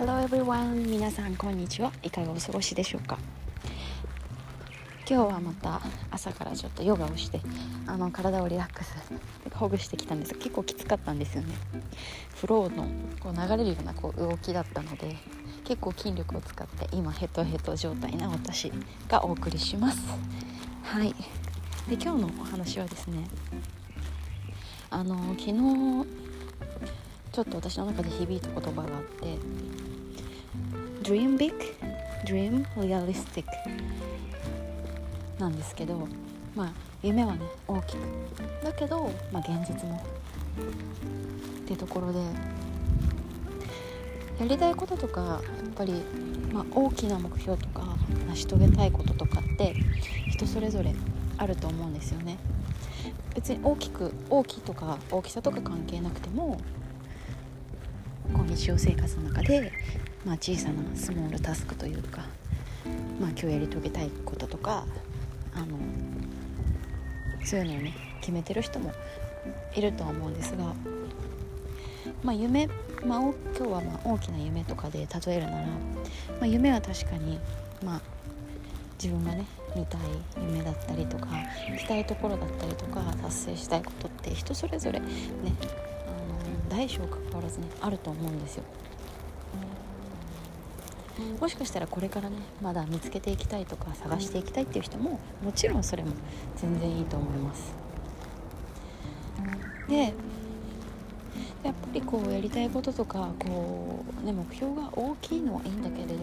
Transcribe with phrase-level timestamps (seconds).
[0.00, 0.88] Hello everyone.
[0.88, 1.92] 皆さんこんにちは。
[2.02, 3.18] いかがお過ごしでしょうか？
[5.06, 7.38] 今日はまた朝からちょっとヨガをして
[7.86, 8.94] あの体をリラックス
[9.52, 10.32] ほぐしてきたんです。
[10.32, 11.54] が結構きつかったんですよね。
[12.34, 12.88] フローの
[13.20, 15.18] こう流れるようなこう動きだったので
[15.64, 18.72] 結構筋力を使って今ヘトヘト状態な私
[19.06, 19.98] がお送りします。
[20.82, 21.14] はい。
[21.90, 23.28] で今日のお話はですね
[24.88, 26.06] あの昨日
[27.32, 29.38] ちょっと私の中で響いた言葉があって
[31.02, 31.52] Dream big,
[32.24, 33.44] dream realistic?
[35.38, 36.06] なんですけど
[36.54, 38.00] まあ夢はね大きく。
[38.62, 40.02] だけど、まあ、現実も。
[41.60, 42.18] ってところで
[44.40, 45.40] やりたいこととかやっ
[45.74, 45.92] ぱり、
[46.52, 47.96] まあ、大きな目標とか
[48.28, 49.74] 成し遂げたいこととかって
[50.30, 50.94] 人それぞれ
[51.38, 52.38] あると思うんですよね。
[53.34, 56.60] 別に大きく大きいとか大きさとか関係なくても
[58.32, 59.72] こう日常生活の中で、
[60.24, 62.26] まあ、小さなスモールタスクというか、
[63.20, 64.84] まあ、今日やり遂げたいこととか
[65.54, 65.78] あの
[67.44, 68.92] そういうのをね決めてる人も
[69.74, 70.74] いるとは思うんですが、
[72.22, 72.68] まあ、夢、
[73.04, 75.66] まあ、今日はま大きな夢とかで例えるなら、
[76.40, 77.38] ま、夢は確かに、
[77.82, 78.00] まあ、
[79.02, 80.00] 自分がね見たい
[80.36, 81.28] 夢だったりとか
[81.70, 85.06] 行きたいところだったりとか達成したいことって人それぞれね
[86.06, 88.64] あの大小関わらずねあると思うんですよ。
[91.40, 96.10] もしかしたらこれからねまだ見つけていきたいとか探していきたいっていう人ももちろんそれも
[96.56, 97.74] 全然いいと思います。
[99.88, 100.14] で
[101.62, 106.14] やっぱりこうやりたいこととかこう、ね、目標が大きいのはいいんだけれど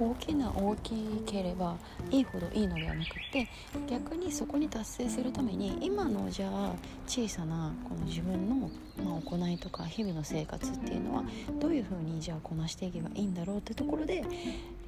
[0.00, 0.94] 大きな大き
[1.24, 1.76] ければ
[2.10, 3.48] いいほどいいのではなくって
[3.88, 6.72] 逆にそこに達成するために今のじゃあ
[7.06, 8.70] 小さなこの自分の、
[9.04, 11.24] ま、行いとか日々の生活っていうのは
[11.60, 14.24] どういうふうにじゃあこなしていけばいいんだろうってところで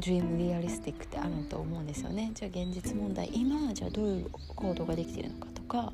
[0.01, 2.33] Dream Realistic ってあると思うんですよね。
[2.35, 5.93] じゃあ現実問題今じゃあどういう行動ができているのかとか、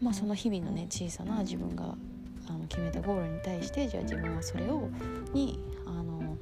[0.00, 1.94] まあ、その日々のね小さな自分が
[2.50, 4.88] あの決めたゴールに対してじゃあ自分はそれを
[5.32, 6.36] にあの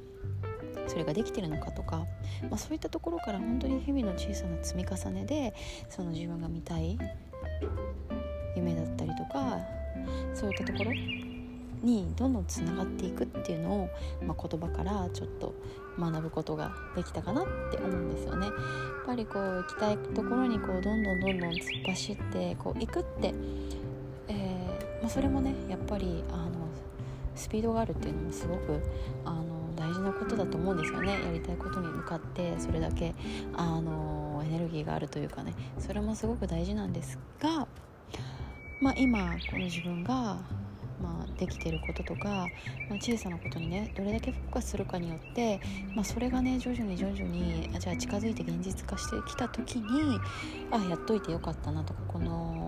[0.87, 2.05] それができてるのかとか、
[2.49, 5.53] まあ、そういったところから本当に日々の小さな積み重ねで
[5.89, 6.97] その自分が見たい
[8.55, 9.59] 夢だったりとか
[10.33, 10.91] そういったところ
[11.83, 13.89] にどんどんつながっていくっていうのを、
[14.25, 15.53] まあ、言葉からちょっと
[15.97, 18.47] 学ぶことができたかなって思うんですよね。
[18.47, 18.55] やっ
[19.05, 23.33] ぱりこう行きたいところにこうどんどんどんどん突っ走ってこう行くって
[25.01, 26.49] まあ、それもねやっぱりあの
[27.35, 28.81] スピードがあるっていうのもすごく
[29.25, 31.13] あの大事なことだと思うんですよね。
[31.23, 33.15] やりたいことに向かってそれだけ
[33.53, 35.53] あのエネルギーがあるというかね。
[35.79, 37.67] それもすごく大事なんですが、
[38.81, 40.37] まあ、今この自分が
[41.01, 42.27] まあ、できてることとか、
[42.89, 45.59] まあ、小さなことにねどれだけフォーカスするかによって、
[45.95, 50.19] まあ、それがね徐々に徐々にじゃあ近づいて現実化してきた時に
[50.71, 52.58] あやっといてよかったなとかこの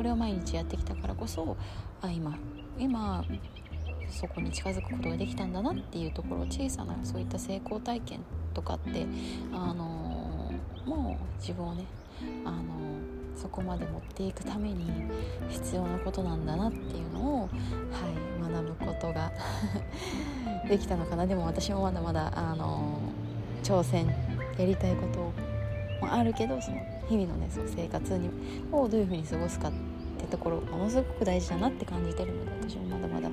[0.00, 1.58] これを毎日やってきたからこそ
[2.00, 2.34] あ今
[2.78, 3.22] 今
[4.08, 8.20] そこに近づくことができたんだなっていうところ小さなそういった成功体験
[8.54, 9.04] とかって
[9.52, 10.54] あの
[10.86, 11.84] もう自分をね
[12.46, 12.62] あの
[13.36, 14.86] そこまで持っていくために
[15.50, 17.48] 必要なことなんだなっていうのを、は
[18.48, 19.30] い、学ぶことが
[20.66, 21.26] できたのかな。
[21.26, 23.00] でも私もまだまだあの
[23.62, 24.06] 挑戦
[24.56, 28.30] やりたいこともあるけどその日々のねそう生活に
[28.72, 29.89] をどういうふうに過ごすかって
[30.26, 33.28] ところものすごく大事だなって感じてるので私もまだまだ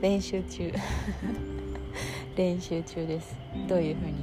[0.00, 0.72] 練習中。
[2.36, 3.34] 練習中です。
[3.66, 4.14] どういうふうに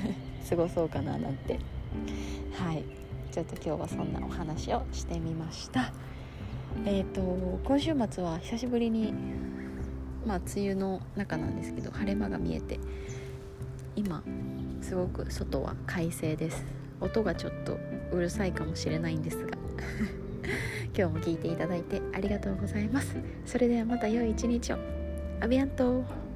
[0.48, 1.58] 過ごそうかななんて。
[2.54, 2.84] はい。
[3.30, 5.92] ちょっと今日はそんなお話をしてみました。
[6.86, 7.20] えっ、ー、と
[7.64, 9.12] 今週末は久しぶりに
[10.26, 12.78] まあ梅雨の中なんですけど晴れ間が見えて
[13.96, 14.22] 今
[14.80, 16.64] すごく外は快晴です。
[17.00, 17.78] 音がちょっと
[18.12, 19.57] うるさいかもしれないんですが
[20.98, 23.14] 今日も聞いていただいてありがとうございます。
[23.46, 24.78] それではまた良い一日を。
[25.40, 26.27] アビアント。